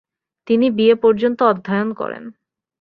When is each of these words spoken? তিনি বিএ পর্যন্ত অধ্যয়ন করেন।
তিনি 0.47 0.67
বিএ 0.69 0.95
পর্যন্ত 0.95 1.39
অধ্যয়ন 1.43 1.89
করেন। 1.93 2.23